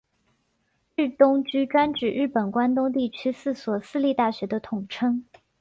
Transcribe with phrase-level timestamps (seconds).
[0.95, 5.23] 日东驹专指日本关东地区四所私立大学的统称。